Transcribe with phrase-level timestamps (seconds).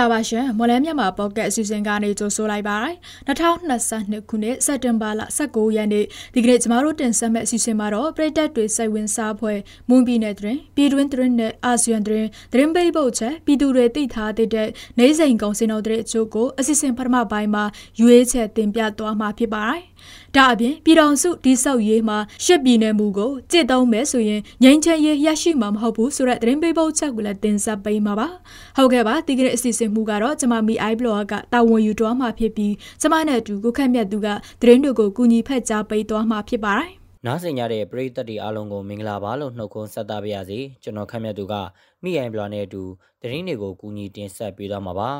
[0.00, 2.96] င်္ဂလာပါရှင်မော်လမြိုင်မှာပေါ့ကက်အစီအစဉ်ကနေကြိုဆိုလိုက်ပါတယ်
[3.26, 6.04] 2022ခုနှစ်စက်တင်ဘာလ19ရက်နေ့
[6.34, 9.58] ဒီကနေ့ကျမတို့တင်ဆက်မယ့်အစီအစဉ်မှာတော့ပြည်သက်တွေစိတ်ဝင်စားဖွယ်
[9.88, 14.68] မွန်ပြည်နယ်တွင်ပြည်တွင်းတွင်နဲ့အာဆီယံတွင်သတင်းပေးပုတ်ချက်ပြည်သူတွေသိထားတဲ့
[14.98, 17.64] နေစဉ်ကုန်စင်တော်တဲ့အကျိုးကိုအစီအစဉ်ပထမပိုင်းမှာ
[18.00, 19.80] ရွေးချယ်တင်ပြသွားမှာဖြစ်ပါတယ်
[20.36, 28.28] ဒါအပြင်ပြည်တော်စုဒီဆောက်ရေးမှာရှစ်ပြည်နယ်မူကိုကြစ်သုံးမယ်ဆိုရင်ငြိမ်းချမ်းရေးရရှိမှာမဟုတ်ဘူးဆိုတဲ့သတင်းပေးပုတ်ချက်ကိုလည်းတင်ဆက်ပေးမှာပါ
[28.76, 34.28] ဟုတ်ကဲ့ပါဒီကနေ့အစီအစဉ်မှုကတော့ကျွန်မမီအိုင်ဘလော့ကတာဝန်ယူတော်မှာဖြစ်ပြီးကျွန်မနဲ့အတူကိုခန့်မြတ်သူက
[34.60, 36.90] သတင်းတွေကိုကူညီဖက်ကြားပေးသွားမှာဖြစ်ပါတယ်
[37.26, 41.54] နားဆင်ကြတဲ့ပရိသတ်တွေအားလုံးကိုမင်္ဂလာပါလို့နှုတ်ခွန်းဆက်သပါရစေကျွန်တော်ခန့်မြတ်သူက
[42.02, 42.82] မိအိုင်ဘလော့နဲ့အတူ
[43.20, 45.10] သတင်းတွေကိုကူညီတင်ဆက်ပေးသွားမှာပါ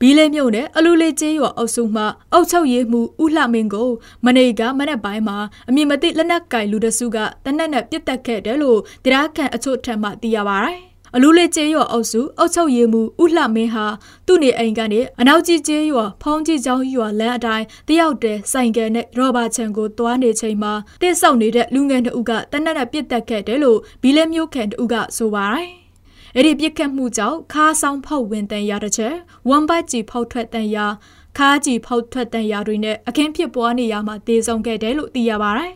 [0.00, 3.90] ဘီလေးမြို့နယ်အလူလေးကျေးရွာအုပ်စုမှအုပ်ချုပ်ရေးမှူးဦးလှမင်းကို
[4.24, 5.36] မနေ့ကမနက်ပိုင်းမှာ
[5.68, 10.78] အမည်မသိလက်နက်ကင်လူတစုကတနက်နဲ့ပြစ်တက်ခဲ့တယ်လို့တရားခံအချို့ထံမှသိရပါတယ်။
[11.14, 13.86] အလူလေးကျေးရွာအုပ်စုအုပ်ချုပ်ရေးမှူးဦးလှမင်းဟာ
[14.26, 25.70] သူ့နေအိမ်ကနေအနောက်ကြီးကျေးရွာဖုံးကြီးကျောင်းရွာလမ်းအတိုင်းတယောက်တည်းဆိုင်ကယ်နဲ့ရောဘာချန်ကိုတွားနေချိန်မှာတစ်ဆောက်နေတဲ့လူငယ်တို့ကတနက်နဲ့ပြစ်တက်ခဲ့တယ်လို့ဘီလေးမျိုးခံတို့ကဆိုပါတယ်။
[26.38, 29.14] အဲ့ဒီပြစ်ခတ်မှုကြောင့်ခါဆောင်ဖောက်ဝင်တန်ရတဲ့ချက်
[29.48, 30.78] ဝမ်ဘတ်ကြီးဖောက်ထွက်တန်ရ
[31.38, 35.72] ခါကြီးဖောက်ထွက်တန်ရတွေနဲ့အခင်းဖြစ်ပွားနေရမှာတေဆုံးခဲ့တယ်လို့သိရပါတယ်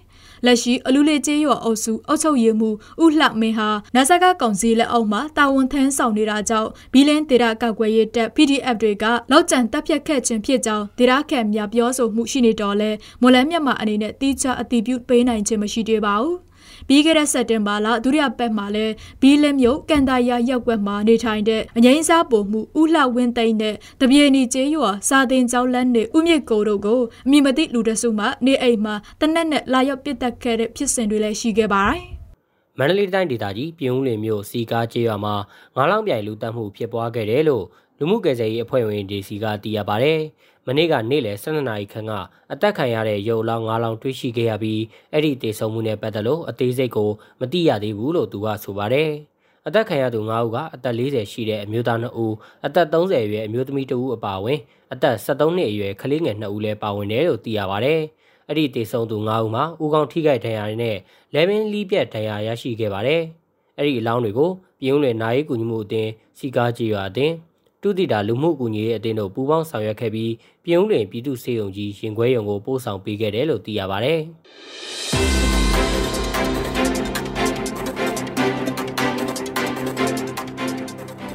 [0.46, 12.90] လက်ရှိအလူလေးကျေးရွာအုပ်စုအုပ်ချုပ်ရေးမှူးဦးလှမင်းဟာနာဆာကကောင်စီလက်အောက်မှာတာဝန်ထမ်းဆောင်နေတာကြောင့်ဘီလင်းဒေတာကောက်ွယ်ရေးတပ် PDF တွေကလောက်ကျန်တပ်ဖြတ်ခဲ့ခြင်းဖြစ်ကြောင်းဒေတာခန့်များပြောဆိုမှုရှိနေတော့လဲ
[13.20, 16.49] မော်လမြန်မာအနေနဲ့တိကျအတည်ပြုပေးနိုင်ခြင်းမရှိသေးပါဘူး
[16.88, 32.00] ပြီးခဲ့တဲ့စက်တင်ဘာလဒုတိယပတ်မှာလည်းဘီလင်းမြို့ကန်တာယာရက်ွက်မှာနေထိုင်တဲ့အငိမ့်စားပုံမှုဦးလှဝင်းသိန်းနဲ့တပြေနီကျေးရွာစာတင်ကျောင်းလန်းနေဦးမြင့်ကိုတို့ကိုအမိမသိလူတစုမှနေအိမ်မှာတနက်နဲ့လာရောက်ပစ်တက်ခဲ့တဲ့ဖြစ်စဉ်တွေလည်းရှိခဲ့ပါတယ်။
[32.78, 35.34] မန္တလေးတိုင်းဒေသကြီးပြည်ဦးလင်မြို့စီကားကျေးရွာမှာ
[35.76, 37.64] ငါးလောင်းပြိုင်လူတက်မှုဖြစ်ပွားခဲ့တယ်လို့
[38.02, 40.12] လူမှုကယ်ဆယ်ရေးအဖွဲ့ဝင်တွေစီကသိရပါဗျ။
[40.66, 42.12] မနေ့ကနေ့လယ်12နာရီခန့်က
[42.52, 47.10] အသက်ခံရတဲ့ရုပ်လောင်း၅လောင်းတွေ့ရှိခဲ့ရပြီးအဲ့ဒီတေဆုံးမှုနဲ့ပတ်သက်လို့အသေးစိတ်ကို
[47.40, 49.10] မသိရသေးဘူးလို့သူကဆိုပါတယ်။
[49.66, 52.34] အသက်ခံရသူ၅ဦးကအသက်40ရှိတဲ့အမျိုးသား2ဦး
[52.66, 54.60] အသက်30အရွယ်အမျိုးသမီး2ဦးအပါအဝင်
[54.92, 58.00] အသက်73နှစ်အရွယ်ကလေးငယ်2ဦးလည်းပါဝင်တယ်လို့သိရပါတယ်။
[58.48, 60.96] အဲ့ဒီတေဆုံးသူ၅ဦးမှာဦးကောင်းထိခိုက်ဒဏ်ရာနဲ့
[61.34, 63.22] လဲမင်းလီးပြက်ဒဏ်ရာရရှိခဲ့ပါတယ်။
[63.78, 64.50] အဲ့ဒီအလောင်းတွေကို
[64.80, 67.34] ပြည်ုံးလယ်နိုင်ကူညီမှုအသင်းစီကားကြီးရွာအသင်း
[67.82, 70.32] တုတိတာလူမှုကူညီရေးအသင်းတို့ပူးပေါင်းဆောင်ရွက်ခဲ့ပြီး
[70.64, 74.14] ပြည်ုံးတွင်ပြည်သူ့စေယုံကြီးရင်ခွဲရုံကိုပို့ဆောင်ပေးခဲ့တယ်လို့သိရပါဗျ။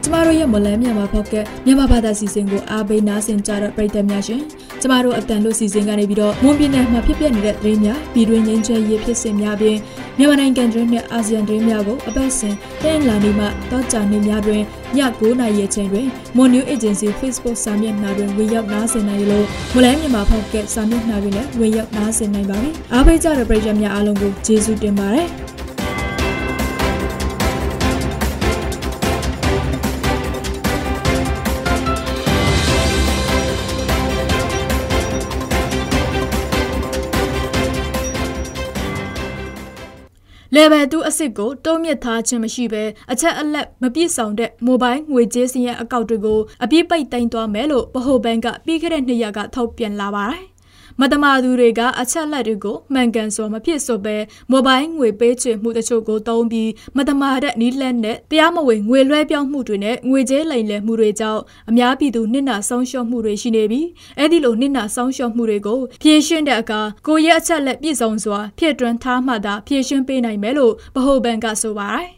[0.04, 1.34] ကျမတို့ရဲ့မလန်းမြန်မာဖောက်က
[1.66, 4.42] မြန်မာဘာသာစီစဉ်ကိုအားပေးနားဆင်ကြတဲ့ပရိသတ်များရှင်
[4.82, 9.78] ကျမတို့အတန်လို့စီစဉ်ကနေပြီးတော့မွန်ပြည်နယ်မှာဖြစ်ပျက်နေတဲ့သတင်းများပြည်တွင်းငင်းချဲရေးဖြစ်စဉ်များပြင်
[10.20, 14.64] မြန်မာနိုင်ငံတွင်းနဲ့အာဆီယံတွင်းများကိုအပတ်စဉ်တင်လာနေမှတောကြနေများတွင်ည
[15.20, 25.30] 9:00နာရီအချိန်တွင် Mon New Agency Facebook စာမျက်နှာတွင်ဝင်ရောက်နားဆင်နိုင်ရလို့မလန်းမြန်မာဖောက်ကစာမျက်နှာတွင်လည်းဝင်ရောက်နားဆင်နိုင်ပါပြီ။အားပေးကြတဲ့ပရိသတ်များအားလုံးကိုကျေးဇူးတင်ပါတယ်။။
[40.54, 50.55] level 2အဆင့်ကိုတုံးမြစ်ထားခြင်းမရှိဘဲအချက်အလက်မပြည့်စုံတဲ့ mobile ငွေကြေးစည်းရန်အကောင့်တွေကိုအပြည့်ပိတ်သိမ်းသွားမယ်လို့ဗဟိုဘဏ်ကပြီးခဲ့တဲ့နှစ်ရက်ကထုတ်ပြန်လာပါတယ်
[51.02, 54.18] မတမာသူတွေကအချက်လက်တွေကိုမှန်ကန်စွာမဖြစ်ဆိုပဲ
[54.52, 63.88] မိုဘိုင်းငွေပေးချေမှုတချို့ကိုသုံးပြီးမတမာတဲ့နီးလက်နဲ့တရားမဝင်ငွေလွှဲပြောင်းမှုတွေနဲ့ငွေကြေးလိမ်လည်မှုတွေကြောင့်အများပြည်သူနစ်နာဆုံးရှုံးမှုတွေရှိနေပြီး
[64.18, 72.15] အဲ့ဒီလိုနစ်နာဆုံးရှုံးမှုတွေကိုဖြေရှင်းတဲ့အခါကိုရဲ့အချက်လက်ပြည့်စုံစွာဖြည့်တွန်းထားမှသာဖြေရှင်းပေးနိုင်မယ်လို့ဗဟိုဘဏ်ကဆိုပါတယ်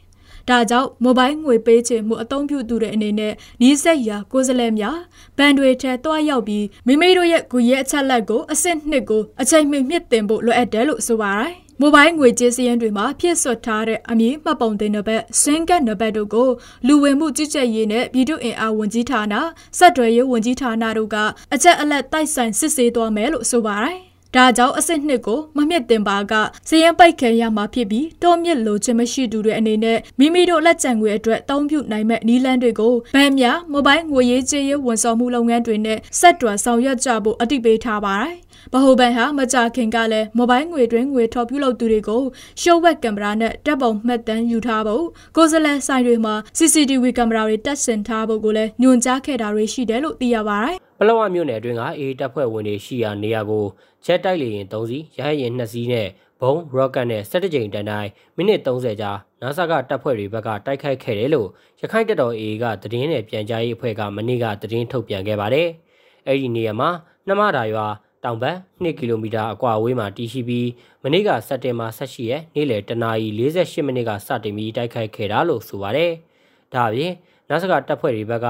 [0.50, 4.98] ဒါကြောင့်မိုဘိုင်းငွေပေးချေမှုအသုံးပြုသူတွေအနေနဲ့နီးစက်ရာကိုယ်စားလှယ်များ
[5.38, 16.50] ဘဏ်တွေထဲတွားရောက်ပြီးမိမိတို့ရဲ့ကိုရဲ့အချက်လက်ကိုအစစ်နှစ်ကိုအချိန်မီမြင့်တင်ဖို့လိုအပ်တယ်လို့ဆိုပါတယ်။မိုဘိုင်းငွေကြေးစည်းရင်းတွေမှာဖြစ်ဆွတ်ထားတဲ့အမည်မှတ်ပုံတင်နံပါတ်၊စင်ကတ်နံပါတ်တို့ကို
[16.88, 19.22] လူဝင်မှုကြီးကြပ်ရေးနဲ့ပြည်သူ့အင်အားဝန်ကြီးဌာန၊
[19.78, 21.18] စက်တွယ်ရေးဝန်ကြီးဌာနတို့က
[21.54, 24.00] အချက်အလက်တိုက်ဆိုင်စစ်ဆေးသွားမယ်လို့ဆိုပါတယ်။
[24.36, 26.34] ဒါကြောင့်အစစ်နှစ်ကိုမမြင့်တင်ပါက
[26.68, 38.34] စည်ရင်ပိုက်ခဲရမှာဖြစ်ပြီးတိုးမြင့်လိုခြင်းမရှိသူတွေအနေနဲ့မိမိတို့လက်ကျန်ငွေအတွက်တောင်းပြုနိုင်မဲ့နီးလန်းတွေကိုဗန်များမိုဘိုင်းငွေရေးကြေးရေးဝန်ဆောင်မှုလုပ်ငန်းတွေနဲ့ဆက်တွယ်ဆောင်ရွက်ကြဖို့အတိပေးထားပါတယ်
[38.74, 42.24] ဗဟိုဘဏ်ဟာမကြခင်ကလည်းမိုဘိုင်းငွေတွင်ငွေထော်ပြုလုပ်သူတွေကို
[42.62, 45.06] ရှုပ်ဝက်ကင်မရာနဲ့တပ်ပုံမှတ်တမ်းယူထားဖို့
[45.36, 53.66] ကိုယ်စားလှယ်ဆိုင်တွေမှာ CCTV ကင်မရာတွေတပ်ဆင်ထားဖို့ကိုလည်းညွှန်ကြားခဲ့တာတွေရှိတယ်လို့သိရပါတယ်ပလောဝမြို့နယ်အတွင်းကအေးတပ်ဖွဲ့ဝင်တွေရှိရာနေရာကို
[54.06, 56.08] ချက်တိုက်လေရင်3စီးရဟရင်2စီးနဲ့
[56.42, 59.12] ဘုံရော့ကတ်နဲ့17ကြိမ်တန်တိုင်းမိနစ်30ကြာ
[59.42, 61.48] နာဆာကတပ်ဖွဲ့တွေဘက်ကတိုက်ခိုက်ခဲ့တယ်လို့
[61.82, 65.68] ရခိုင်တပ်တော် AA ကသတင်းနဲ့ပြန်ကြားရေးအဖွဲ့ကမနေ့ကသတင်းထုတ်ပြန်ခဲ့ပါတယ်။
[66.28, 66.90] အဲဒီနေရာမှာ
[67.28, 67.88] နှမတာရွာ
[68.24, 70.68] တောင်ဘက်2ကီလိုမီတာအကွာအဝေးမှာတည်ရှိပြီး
[71.04, 76.12] မနေ့ကစက်တင်ဘာ18ရက်နေ့လယ်တနာရီ48မိနစ်ကစတင်ပြီးတိုက်ခိုက်ခဲ့တာလို့ဆိုပါတယ်။
[76.74, 77.14] ဒါအပြင်
[77.50, 78.48] နာဆာကတပ်ဖွဲ့တွေဘက်က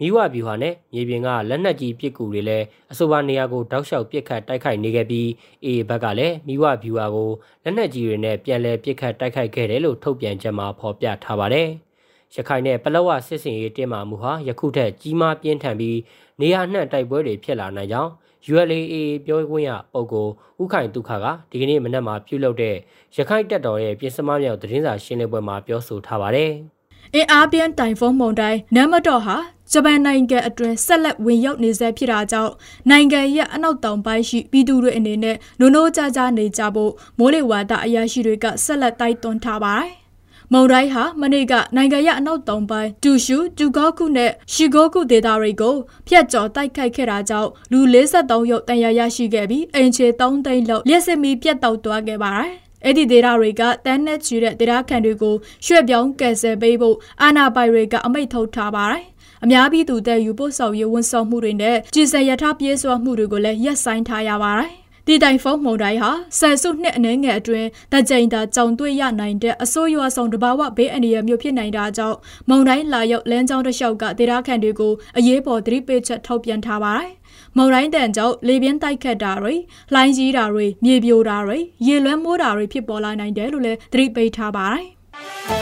[0.00, 5.28] မိဝဗျူဟာနဲ့မြေပြင်ကလက်နက်ကြီးပစ်ကူတွေလည်းအဆိုပါနေရာကိုတောက်လျှောက်ပစ်ခတ်တိုက်ခိုက်နေခဲ့ပြီး
[5.64, 7.30] အေဘက်ကလည်းမိဝဗျူဟာကို
[7.64, 11.68] လက်နက်ကြီးတွေနဲ့ပြန်လည်ပစ်ခတ်တိုက်ခိုက်ခဲ့တယ်လို့ထုတ်ပြန်ချက်မှာဖော်ပြထားပါတယ်။
[12.34, 15.98] ရခိုင်နဲ့ပလောဝစစ်စင်ရေးတင်းမာမှုဟာယခုထက်ကြီးမားပြင်းထန်ပြီး
[16.40, 18.10] နေရာနှံ့တိုက်ပွဲတွေဖြစ်လာနိုင်ကြောင်း
[18.50, 18.94] ULA
[19.24, 20.32] ပြောခွင့်ရပုဂ္ဂိုလ်
[20.62, 22.76] ဥခိုင်ဒုက္ခကဒီကနေ့မနက်မှာပြုလုပ်တဲ့
[23.16, 26.52] ရခိုင်တပ်တော်ရဲ့ပြင်စမမြောက်သတင်းစာရှင်းလင်းပွဲမှာပြောဆိုထားပါတယ်။
[27.14, 29.36] အင်အားပြင်းတိုင်ဖုန်းမုန်တိုင်းနမ်မတော်ဟာ
[29.72, 32.52] ဂျပန်နိုင်ငံအတွင်းဆက်လက်ဝင်ရောက်နေဆဲဖြစ်တာကြောင့်
[32.90, 39.90] နိုင်ငံရဲ့အနောက်တောင်ပိုင်းရှိပြည်သူတွေအနေနဲ့နိုးနိုးကြားကြားနေကြဖို့မိုးလေဝသအရာရှိတွေကဆက်လက်တိုက်တွန်းထားပါတယ်။
[40.52, 45.76] မုံတိုင်းဟာမနေ့ကနိုင်ငံရအနောက်တောင်ပိုင်းတူရှူတူဂေါခုနဲ့ရှီဂိုခုဒေသတွေကို
[46.08, 52.52] ဖျက်ကျော်တိုက်ခိုက်ခဲ့တာကြောင့်လူ53ရုပ်တန်ရာရရှိခဲ့ပြီးအင်ချေ3သိန်းလောက်လျှက်စစ်မီပြတ်တောက်သွားခဲ့ပါတယ်။
[52.84, 55.34] အဲ့ဒီဒေတာတွေကတန်းနဲ့ချီတဲ့ဒေတာခံတွေကို
[55.64, 59.04] ရွှေ့ပြောင်းကယ်ဆယ်ပေးဖို့အာနာပိုင်တွေကအမိန့်ထုတ်ထားပါတယ်။
[59.44, 64.72] အများပြည်သူတဲ့ယူပို့ဆောင်ရေးဝန်ဆောင်မှုတွေနဲ့ကြည်စံရထားပြေးစွာမှုတွေကိုလည်းရပ်ဆိုင်းထားရပါတယ်။
[65.08, 72.16] တီတိုင်ဖုန်းမုံတိုင်းဟာဆယ်စုနှစ်အနည်းငယ်အတွင်းတကြိမ်သာကြောင်တွေ့ရနိုင်တဲ့အစိုးရဆောင်တဘာဝဘေးအန္တရာယ်မျိုးဖြစ်နိုင်တာကြောင့်
[72.48, 77.10] မုံတိုင်းလာရောက်လမ်းကြောင်းတစ်လျှောက်ကဒေသခံတွေကိုအရေးပေါ်သတိပေးချက်ထုတ်ပြန်ထားပါတယ်။
[77.56, 79.54] မုံတိုင်းတန်ကြောင့်လေပြင်းတိုက်ခတ်တာတွေ
[79.94, 84.86] လှိုင်းကြီးတာတွေမြေပြိုတာတွေရေလွှမ်းမိုးတာတွေဖြစ်ပေါ်လာနိုင်တယ်လို့လည်းသတိပေးထားပါတယ်။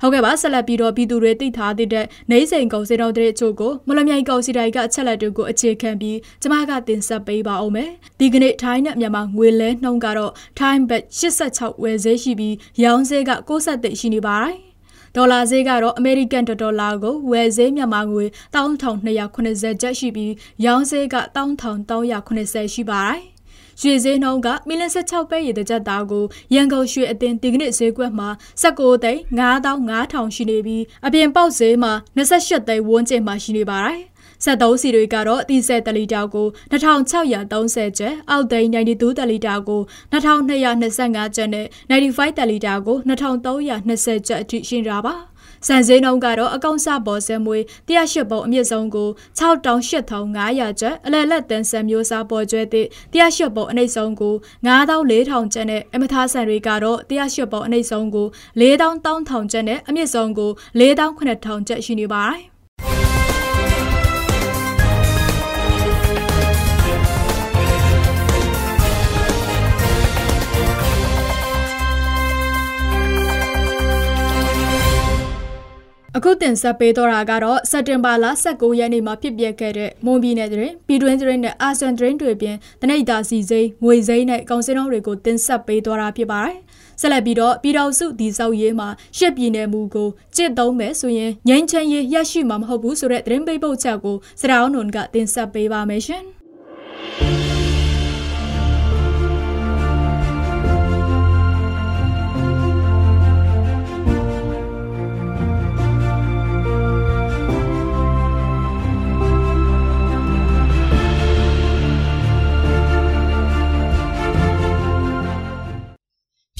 [0.00, 7.90] ဟုတ်ကဲ့ပါဆက်လက်ပြီးတော့ပြည်သူတွေသိထားတဲ့နေစိန်ကောင်စီတော်တဲ့အချို့ကိုမလမြိုင်ကောင်စီတိုင်းကအချက်လက်တွေကိုအခြေခံပြီးကျမကတင်ဆက်ပေးပါအောင်မယ်
[8.20, 14.56] ဒီကနေ့ထိုင်းနဲ့မြန်မာငွေလဲနှုန်းကတော့ထိုင်းဘတ်86ဝယ်ဈေးရှိပြီးရောင်းဈေးက63ရှိနေပါတယ်
[15.16, 18.24] ဒေါ်လာဈေးကတော့အမေရိကန်ဒေါ်လာကိုဝယ်ဈေးမြန်မာငွေ
[18.54, 20.32] 1280ကျပ်ရှိပြီး
[20.64, 23.37] ရောင်းဈေးက1380ရှိပါတယ်
[23.80, 28.28] ရွှေဈေးနှုန်းကမီလ16ပဲရေတကြက်သားကိုရန်ကုန်ရွှေအသင်းဒီကနေ့ဈေးကွက်မှာ
[28.62, 34.00] 19သိန်း9500ရှိနေပြီးအပြင်ပေါက်ဈေးမှာ28သိန်းဝန်းကျင်မှာရှိနေပါတယ်။
[34.44, 39.80] ဆက်သုံးစီတွေကတော့တီဆယ်တလီတာကို2630ကျပ်အောက်သိန်း92တလီတာကို
[40.12, 45.14] 2225ကျပ်နဲ့95တလီတာကို2320ကျပ်အထိရှိနေတာပါ။
[45.66, 47.58] စံစင်းနှုန်းကတော့အကောင့်စပေါ်စဲမွေ
[47.88, 49.08] 108ပုံအမြင့်ဆုံးကို
[49.38, 54.34] 6,8500ကျပ်အလဲလက်တန်ဆန်မျိုးစားပေါ်ကျွဲသည့်108ပုံအနှိမ့်ဆုံးကို
[54.66, 58.26] 9,4000ကျပ်နဲ့အမထားဆန်တွေကတော့108ပုံအနှိမ့်ဆုံးကို
[58.60, 60.50] 4,1000ကျပ်နဲ့အမြင့်ဆုံးကို
[60.80, 62.57] 4,9000ကျပ်ရှိနေပါတယ်
[76.20, 86.56] အခုတင်ဆက်ပေးတော့တာကတော့စက်တင်ဘာလ19ရက်နေ့မှာဖြစ်ပျက်ခဲ့တဲ့မွန်ပြည်နယ်တွင်ပြည်တွင်းတွင်နဲ့အာဆန်တွင်တွေပြင်တနိဒာစီစိမ်းငွေစိမ်းနဲ့ကောင်စင်းတော်တွေကိုတင်ဆက်ပေးတော့တာဖြစ်ပါတယ်။
[87.00, 96.24] ဆက်လက်ပြီးတော့ပြည်တော်စုဒီဆောက်ရေးမှာရှစ်ပြည်နယ်မူကိုကြစ်သုံးမယ်ဆိုရင်ငြိမ်းချမ်းရေးရရှိမှာမဟုတ်ဘူးဆိုတဲ့သတင်းပေးပုတ်ချက်ကိုစရာအောင်နုံကတင်ဆက်ပေးပါမယ်ရှင်။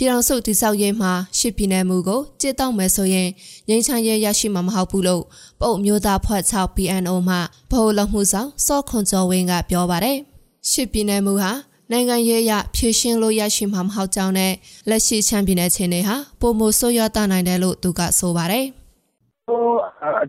[0.00, 3.28] ပြည်တော်စုတိဆောက်ရေးမှာရှစ်ပြည်နယ်မူကိုကြစ်တောက်မယ်ဆိုရင်
[3.68, 5.22] ငြိမ်းချမ်းရေးရရှိမှာမဟုတ်ဘူးလို့
[5.60, 7.40] ပုတ်မျိုးသားဖွဲ့6 PNO မှဗ
[7.70, 10.18] ဟိုလုံမှုဆောင်စောခွန်ကျော်ဝင်းကပြောပါတယ်။
[10.70, 11.50] ရှစ်ပြည်နယ်မူဟာ
[11.90, 14.52] နိုင်ငံရေးအရဖြည့်ရှင်းလို့ရရှိမှာမဟုတ်ကြောင်းနဲ့
[14.88, 18.66] လက်ရှိချမ်းပြည်နယ်ချင်းတွေဟာပုံမဆိုးရွားတနိုင်တယ်လို့သူကဆိုပါတယ်။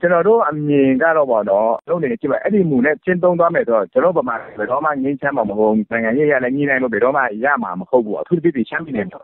[0.01, 9.23] ကျွန်တော်တို့အမြင်ကတော့ပေါ့နော်လုပ်နေကြည့်ပါအဲ့ဒီမူနဲ့ကျင်းသုံးသွားမယ်ဆိုတော့ကျွန်တော်ဗမာဘယ်တော့မှငင်းချမ်းမှာမဟုတ်နိုင်ငံရေးရလည်းညီနိုင်လို့ဘယ်တော့မှရမှာမဟုတ်ဘူးအထူးသဖြင့်ဒီရှမ်းပြည်နယ်တော့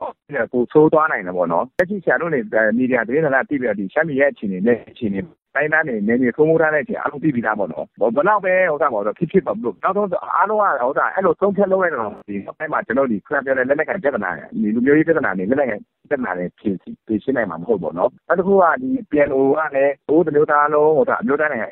[0.53, 2.39] ကိုဆိုးသွားနိုင်တယ်ပေါ့နော်လက်ရှိဆရာတို့နေ
[2.77, 5.19] မီဒီယာသတင်းဌာနတိပြဒီရှမ်းပြည်ရဲ့အခြေအနေနဲ့အခြေအနေ
[5.55, 15.73] တိုင်းသားနေနေနေထုံးမိုးထားတဲ့အချိန်အားလုံးသိပြီးသားပေါ့နော်ဘယ်တော့ပဲဟိုကပေါ့တော့ဖြစ်ဖြစ်ပါဘူးနောက်ဆုံးအားလုံးကဟိုကအဲ့လိုသုံးဖြတ်လုပ်လိုက်တော့ဒီအဲ့မှာကျွန်တော်ဒီခရပြောတဲ့လက်နက်ကန်ပြဿနာဒီလူမျိုးရေးပြဿနာနေလက်နက်က
[16.09, 16.69] ပြဿနာတွေဖြေ
[17.05, 21.67] ဖြေရှင်းနိုင်မှာမဟုတ်ပေါ့နော်။နောက်တစ်ခုကဒီ PNO ကလည်းအိုးတမျိုးသားလုံးဟိုဒါအမျိုးသားနိုင်ငံ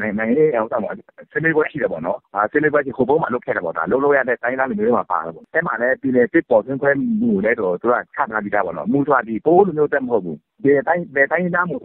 [0.00, 0.92] နိုင်ငံရေးအောင်တောင်းပါ
[1.30, 11.76] ဆွေးနွေးပွဲရှိတယ်ပေါ့နော်။အာဆွေးနွေးပွဲကြီးဟိုဘုံမှာလုပ်ခဲ့တယ်ပေါ့ဒါလုပ်လို့ရတဲ့တိုင်းသားလူမျိုးတွေမှာပါတယ်ပေါ့။အဲမှာလည်းပြည်နယ်တစ်ပေါ်ဆွေးခွဲမှုလည်းတော့သူကချထားပြီးသားပေါ့နော်။မူစွာဒီပိုးလူမျိုးတက်မဟုတ်ဘူး။ဒီတိုင်းဒီတိုင်းသားမှု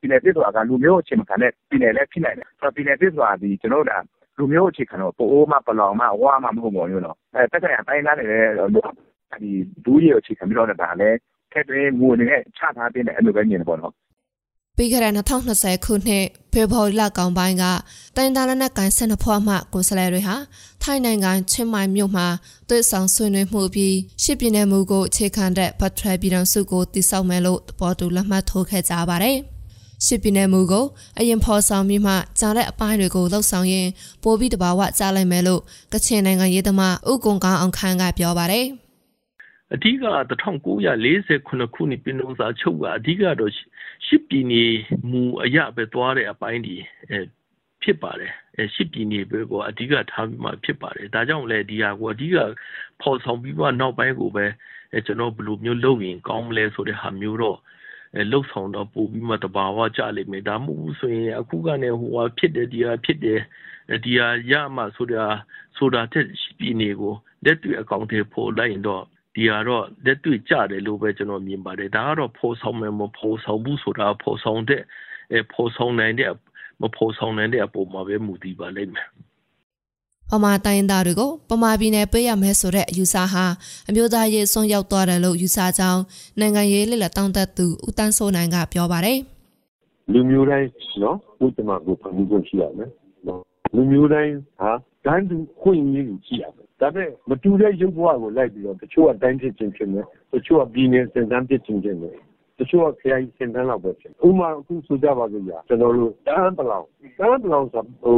[0.00, 9.08] ပြည်နယ်တစ်ဆိုတာကလူမျိုးအချင်းမခံတဲ့ပြည်နယ်လည်းဖြစ်နိုင်တယ်။ဆိုတော့ပြည်နယ်တစ်ဆိုတာဒီကျွန်တော်တို့ကလူမျိုးအခြေခံတော့ပိုအိုးမပလောင်မဝါမမဟုတ်ပါဘူးနော်။အဲတက်ဆိုင်တိုင်းသားတွေလည်း
[9.42, 9.50] ဒီ
[9.84, 11.18] ဘူးရေအခြေခံပြီးတော့ဒါလည်း
[11.52, 13.94] ထက်တွင်းငွေနဲ့ချထားတဲ့အဲ့လိုပဲမြင်တယ်ပေါ့နော်
[14.76, 17.64] ပြီးခဲ့တဲ့2020ခုနှစ်ဖေဖော်ဝါရီလကောင်ပိုင်းက
[18.16, 20.36] တိုင်းသားလက်နက်ကိုင်ဆန္ဒဖွဲ့မှကိုယ်စားလှယ်တွေဟာ
[20.82, 22.26] ထိုင်းနိုင်ငံချင်းမိုင်မြို့မှာ
[22.68, 29.36] တွေ့ဆောင်ဆွေးနွေးမှုပြီးရှစ်ပြည်နယ်မူကိုအခြေခံတဲ့ဘတ်ထရပြည်တော်စုကိုတိစောက်မယ်လို့ပေါ်တူလက်မှတ်ထိုးခဲ့ကြပါတယ်။
[30.06, 30.84] ရှစ်ပြည်နယ်မူကို
[31.18, 33.90] အရင်ဖော်ဆောင်ပြီးမှကြားတဲ့အပိုင်းတွေကိုလှုပ်ဆောင်ရင်း
[34.22, 35.60] ပိုပြီးတဘာဝကြားလိုက်မယ်လို့
[35.92, 38.66] ကချင်နိုင်ငံရေးသမားဥကွန်ကောင်းအောင်ခန်းကပြောပါတယ်။
[39.74, 40.04] အဓိက
[40.64, 43.52] 1948ခုနှစ်ပြည်တော်စာချုပ်ကအဓိကတော့
[44.06, 44.64] ရှစ်ပြည်နေ
[45.10, 46.76] မူအရပဲသွားတဲ့အပိုင်းဒီ
[47.82, 52.36] ဖြစ်ပါတယ်အဲရှစ်ပြည်နေပဲကိုအဓိကထားပြီးမှဖြစ်ပါတယ်ဒါကြောင့်လည်းဒီဟာကိုအဓိက
[53.00, 54.46] ဖော်ဆောင်ပြီးမှနောက်ပိုင်းကိုပဲ
[54.92, 57.58] အဲကျွန်တော်ဘယ်လိုမျိုးလုပ်ရင်ကောင်းမလဲဆိုတဲ့ဟာမျိုးတော့
[58.14, 63.40] အဲလှုပ်ဆောင်တော့ပို့ပြီးမှတဘာဝကြလိမ့်မယ်ဒါမှမဟုတ်ဆိုရင်အခုကနေဟိုဟာဖြစ်တယ်ဒီဟာဖြစ်တယ်
[64.04, 65.24] ဒီဟာရမှဆိုတာ
[65.76, 66.24] ဆိုတာတဲ့
[66.58, 69.04] ပြည်နေကိုလက်တွေ့အကောင့်တွေပေါ်လိုက်ရင်တော့
[69.34, 74.82] ဒီကတော့လက်တွေ့ကြတယ်လို့ပဲကျွန်တော်မြင်ပါတယ်ဒါကတော့ဖော်ဆောင်မယ်မဖော်ဆောင်ဘူးဆိုတာဖော်ဆောင်တဲ့
[75.32, 76.32] အဲဖော်ဆောင်နိုင်တဲ့
[76.82, 79.08] မဖော်ဆောင်နိုင်တဲ့အပေါ်မှာပဲမူတည်ပါလိမ့်မယ်
[80.30, 83.44] ပမာတိုင်းသားတွေကိုပမာပြည်နယ်ပေးရမယ်ဆိုတဲ့အယူဆဟာ
[83.88, 86.02] အမျိုးသားရေးစွန့်ရောက်သွားတယ်လို့ယူဆကြောင်း
[86.40, 89.18] နိုင်ငံရေးလက်လက်တောင်းတသူဦးတန်းစိုးနိုင်ကပြောပါတယ်
[90.12, 90.66] လူမျိုးတိုင်း
[91.02, 92.90] နော်ဥတ္တမကိုဖန်မှုရှိရမယ်
[93.26, 93.40] နော်
[93.74, 94.70] လူမျိုးတိုင်းဟာ
[95.04, 102.16] တန်းတူခွင့်ရည်ရှိရမယ် ဒါပေမဲ့မတူတဲ့ရုပ်ဘဝကိုလိုက်ပြီးတော့တချို့ကတိုင်းဖြစ်ချင်းဖြစ်မယ်တချို့ကပြည်နယ်စင်တန်းဖြစ်ချင်းဖြစ်မယ်
[102.58, 106.86] တချို့ကခရိုင်စင်တန်းလောက်ပဲဖြစ်ဥမာအခုဆိုကြပါစို့ကြာကျွန်တော်တို့တန်းပလောင်
[107.18, 108.16] တန်းပလောင်ဆိုဟို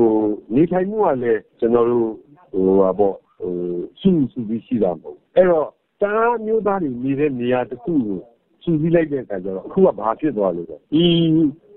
[0.54, 2.08] နေထိုင်မှုကလည်းကျွန်တော်တို့
[2.52, 3.52] ဟိုပါပေါ့ဟို
[4.00, 5.68] စုစုပြီးရှိတာမဟုတ်အဲ့တော့
[6.02, 8.18] တန်းမျိုးသားတွေနေတဲ့နေရာတစ်ခုကို
[8.62, 11.04] စုစည်းလိုက်တဲ့အခါကျတော့အခုကဘာဖြစ်သွားလို့လဲဒီ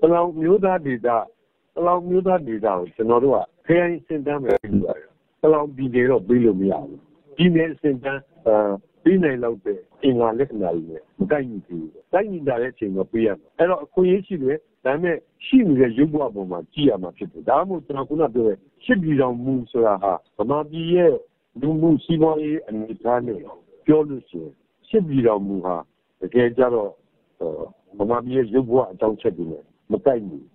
[0.00, 1.16] ပလောင်မျိုးသားဒေတာ
[1.76, 5.13] ပလောင်မျိုးသားဒေတာကိုကျွန်တော်တို့ကခရိုင်စင်တန်းပဲလုပ်ရတယ်
[5.44, 6.98] ပလောင်ပြည်နယ်တော့ပေးလို့မရဘူး
[7.36, 8.22] ပြည်နယ်အစင်တန်း
[9.02, 21.12] ပြီးနိုင်လောက်တဲ့အင်္ဂါလက္ခဏာတွေနဲ့မကိုက်ညီဘူး။ကိုက်ညီတာတဲ့အချိန်တော့ပေးရမယ်။အဲ့တော့အခွင့်အရေးရှိတယ်ဒါပေမဲ့ရှိနေတဲ့ရုပ်ဘဝပေါ်မှာကြည့်ရမှာဖြစ်တယ်။ဒါမှမဟုတ်ကျွန်တော်ခုနပြောတဲ့ရှစ်ပြည်တော်မူဆိုတာဟာဗမာပြည်ရဲ့
[21.60, 23.40] လူမှုစီးပွားရေးအနေအထားနဲ့
[23.86, 24.52] ပြောလို့ရှိရင်
[24.88, 25.76] ရှစ်ပြည်တော်မူဟာ
[26.20, 26.90] တကယ်ကြတော့
[27.98, 30.53] ဗမာပြည်ရဲ့ရုပ်ဘဝအကြောင်းချက်တွေနဲ့မကိုက်ညီဘူး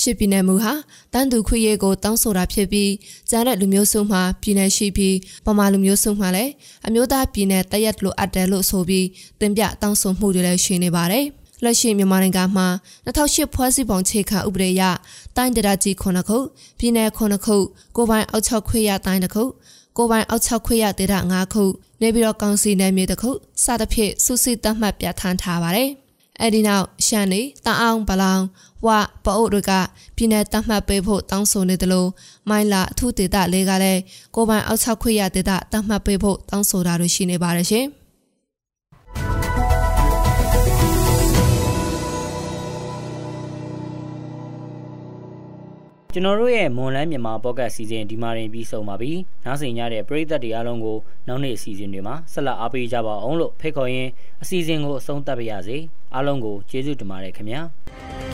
[0.00, 0.72] ရှစ်ပြည်နယ်မူဟာ
[1.12, 2.92] တန်းသူခွေရဲကိုတောင်းဆိုတာဖြစ်ပြီး
[3.30, 6.52] ကျန်တဲ့လူမျိုးစုမှပြည်နယ်ရှိပြီးပမာလူမျိုးစုမှလည်း
[6.86, 9.06] အမျိုးသားပြည်နယ်တရက်လိုအပ်တယ်လို့ဆိုပြီး
[9.40, 11.24] တင်ပြတောင်းဆိုမှုတွေလည်းရှိနေပါတယ်။
[11.64, 12.66] လက်ရှိမြန်မာနိုင်ငံမှာ
[13.06, 14.82] 2008ဖွဲ့စည်းပုံခြေခံဥပဒေအရ
[15.36, 16.38] တိုင်းဒေသကြီး9ခု
[16.78, 17.56] ပြည်နယ်9ခု
[17.96, 19.44] ကိုပိုင်အောက်6ခွေရတိုင်းတစ်ခု
[19.96, 21.64] ကိုပိုင်အောက်6ခွေရဒေသ5ခု
[22.02, 23.30] နေပြည်တော်ကောင်စီနယ်မြေတစ်ခု
[23.64, 25.90] စသဖြင့်စုစည်းသတ်မှတ်ပြဋ္ဌာန်းထားပါတယ်။
[26.42, 28.42] အဲဒီနောက်ရှမ်းနေတအောင်ပလောင်
[28.86, 28.88] ဝ
[29.24, 29.72] ပအုပ်တွေက
[30.16, 32.08] ပြည်내တတ်မှတ်ပေးဖို့တောင်းဆိုနေတယ်လို့
[32.48, 34.00] မိုင်းလာအထူးဒေသလေးကလည်း
[34.34, 37.86] ကိုပိုင်အောက်၆ခွေရဒေသတတ်မှတ်ပေးဖို့တောင်းဆိုတာတွေရှိနေပါတယ်ရှင်။
[46.14, 49.12] ကျွန်တော်တို့ရဲ့မွန်လန်းမြန်မာပေါ့ကတ်စီစဉ်ဒီမှာရင်ပြီးဆုံးပါပြီ။
[49.44, 50.96] နောက်ဆက်ရတဲ့ပရိသတ်တွေအားလုံးကို
[51.28, 54.10] နောက်နေ့အစီအစဉ်တွေမှာဆက်လက်အားပေးကြပါအောင်လို့ဖိတ်ခေါ်ရင်း
[54.42, 55.78] အစီအစဉ်ကိုအဆုံးသတ်ပါရစေ။
[56.14, 57.60] အားလုံးကိုကျေးဇူးတင်ပါတယ်ခင်ဗျာ။